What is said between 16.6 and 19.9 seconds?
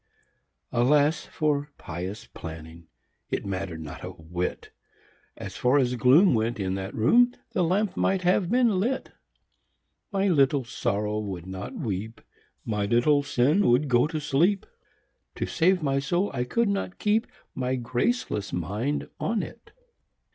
not keep My graceless mind on it!